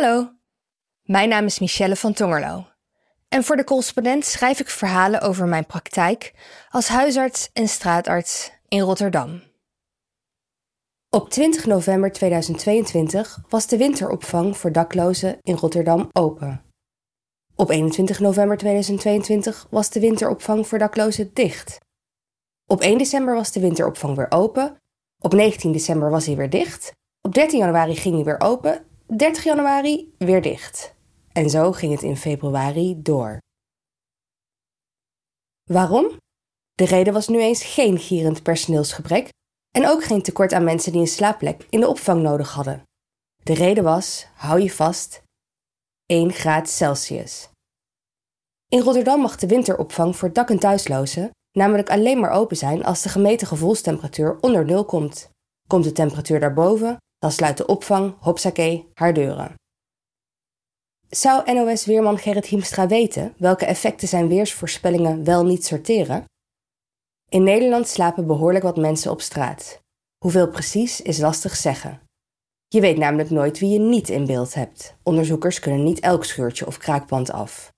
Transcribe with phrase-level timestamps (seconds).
[0.00, 0.30] Hallo,
[1.02, 2.66] mijn naam is Michelle van Tongerlo.
[3.28, 6.32] En voor de correspondent schrijf ik verhalen over mijn praktijk
[6.68, 9.42] als huisarts en straatarts in Rotterdam.
[11.08, 16.64] Op 20 november 2022 was de winteropvang voor daklozen in Rotterdam open.
[17.54, 21.78] Op 21 november 2022 was de winteropvang voor daklozen dicht.
[22.66, 24.76] Op 1 december was de winteropvang weer open.
[25.18, 26.92] Op 19 december was hij weer dicht.
[27.20, 28.87] Op 13 januari ging hij weer open.
[29.16, 30.94] 30 januari weer dicht.
[31.32, 33.38] En zo ging het in februari door.
[35.64, 36.16] Waarom?
[36.72, 39.28] De reden was nu eens geen gierend personeelsgebrek
[39.70, 42.82] en ook geen tekort aan mensen die een slaapplek in de opvang nodig hadden.
[43.42, 45.22] De reden was, hou je vast,
[46.06, 47.48] 1 graad Celsius.
[48.68, 53.02] In Rotterdam mag de winteropvang voor dak- en thuislozen namelijk alleen maar open zijn als
[53.02, 55.30] de gemeten gevoelstemperatuur onder nul komt.
[55.66, 59.54] Komt de temperatuur daarboven, dan sluit de opvang, hopsakee, haar deuren.
[61.08, 66.24] Zou NOS-weerman Gerrit Hiemstra weten welke effecten zijn weersvoorspellingen wel niet sorteren?
[67.28, 69.80] In Nederland slapen behoorlijk wat mensen op straat.
[70.18, 72.00] Hoeveel precies is lastig zeggen.
[72.68, 74.96] Je weet namelijk nooit wie je niet in beeld hebt.
[75.02, 77.72] Onderzoekers kunnen niet elk scheurtje of kraakband af.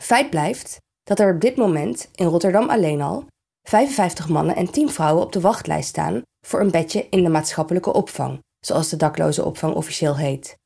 [0.00, 3.26] Feit blijft dat er op dit moment in Rotterdam alleen al
[3.68, 7.92] 55 mannen en 10 vrouwen op de wachtlijst staan voor een bedje in de maatschappelijke
[7.92, 10.56] opvang, zoals de dakloze opvang officieel heet.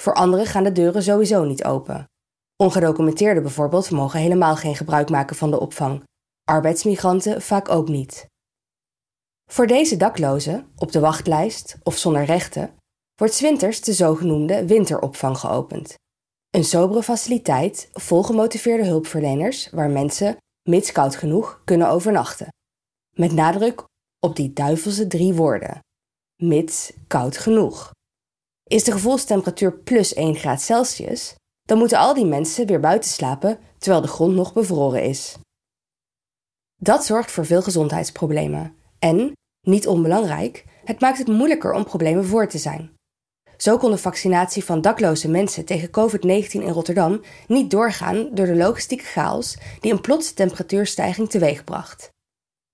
[0.00, 2.04] Voor anderen gaan de deuren sowieso niet open.
[2.56, 6.02] Ongedocumenteerden bijvoorbeeld mogen helemaal geen gebruik maken van de opvang.
[6.44, 8.26] Arbeidsmigranten vaak ook niet.
[9.50, 12.74] Voor deze daklozen, op de wachtlijst of zonder rechten,
[13.14, 15.94] wordt winters de zogenoemde winteropvang geopend.
[16.50, 20.36] Een sobere faciliteit vol gemotiveerde hulpverleners waar mensen,
[20.68, 22.48] mits koud genoeg, kunnen overnachten.
[23.16, 23.84] Met nadruk
[24.26, 25.80] op die duivelse drie woorden:
[26.42, 27.90] mits koud genoeg.
[28.64, 33.58] Is de gevoelstemperatuur plus 1 graad Celsius, dan moeten al die mensen weer buiten slapen
[33.78, 35.36] terwijl de grond nog bevroren is.
[36.76, 39.32] Dat zorgt voor veel gezondheidsproblemen en,
[39.66, 42.94] niet onbelangrijk, het maakt het moeilijker om problemen voor te zijn.
[43.56, 48.56] Zo kon de vaccinatie van dakloze mensen tegen COVID-19 in Rotterdam niet doorgaan door de
[48.56, 52.14] logistieke chaos die een plotse temperatuurstijging teweegbracht.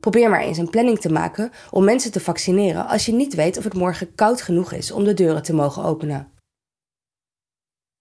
[0.02, 3.58] Probeer maar eens een planning te maken om mensen te vaccineren als je niet weet
[3.58, 6.32] of het morgen koud genoeg is om de deuren te mogen openen.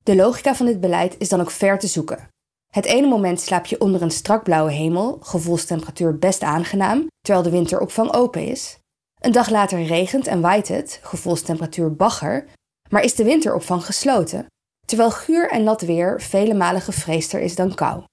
[0.03, 2.27] De logica van dit beleid is dan ook ver te zoeken.
[2.73, 7.51] Het ene moment slaap je onder een strak blauwe hemel, gevoelstemperatuur best aangenaam, terwijl de
[7.51, 8.77] winteropvang open is.
[9.19, 12.45] Een dag later regent en waait het, gevoelstemperatuur bagger,
[12.89, 14.45] maar is de winteropvang gesloten,
[14.85, 18.03] terwijl guur en nat weer vele malen gevreesder is dan kou.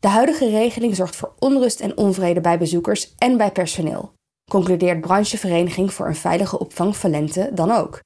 [0.00, 4.12] De huidige regeling zorgt voor onrust en onvrede bij bezoekers en bij personeel,
[4.50, 8.00] concludeert branchevereniging voor een veilige opvang Valente dan ook.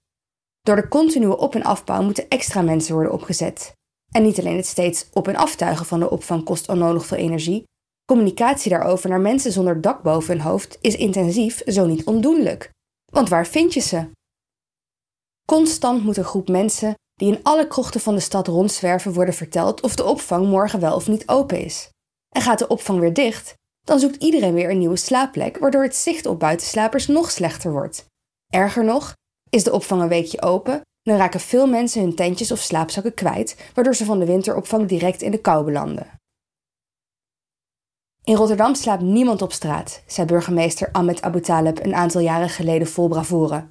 [0.61, 3.73] Door de continue op- en afbouw moeten extra mensen worden opgezet.
[4.11, 7.65] En niet alleen het steeds op- en aftuigen van de opvang kost onnodig veel energie,
[8.05, 12.71] communicatie daarover naar mensen zonder dak boven hun hoofd is intensief, zo niet ondoenlijk.
[13.13, 14.11] Want waar vind je ze?
[15.47, 19.81] Constant moet een groep mensen die in alle krochten van de stad rondzwerven worden verteld
[19.81, 21.91] of de opvang morgen wel of niet open is.
[22.29, 25.97] En gaat de opvang weer dicht, dan zoekt iedereen weer een nieuwe slaapplek, waardoor het
[25.97, 28.07] zicht op buitenslapers nog slechter wordt.
[28.53, 29.13] Erger nog,
[29.51, 33.57] is de opvang een weekje open, dan raken veel mensen hun tentjes of slaapzakken kwijt,
[33.75, 36.11] waardoor ze van de winteropvang direct in de kou belanden.
[38.25, 42.87] In Rotterdam slaapt niemand op straat, zei burgemeester Ahmed Abu Taleb een aantal jaren geleden
[42.87, 43.67] vol bravoure.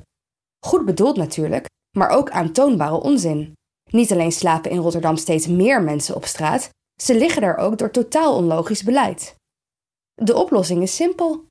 [0.66, 3.54] Goed bedoeld natuurlijk, maar ook aantoonbare onzin.
[3.90, 6.70] Niet alleen slapen in Rotterdam steeds meer mensen op straat,
[7.02, 9.36] ze liggen daar ook door totaal onlogisch beleid.
[10.14, 11.46] De oplossing is simpel.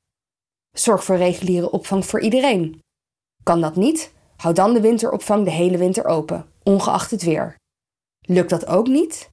[0.76, 2.80] Zorg voor reguliere opvang voor iedereen.
[3.42, 4.12] Kan dat niet?
[4.36, 7.56] Houd dan de winteropvang de hele winter open, ongeacht het weer.
[8.20, 9.28] Lukt dat ook niet?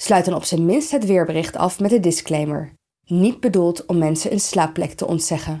[0.00, 2.72] Sluit dan op zijn minst het weerbericht af met de disclaimer:
[3.06, 5.60] niet bedoeld om mensen een slaapplek te ontzeggen.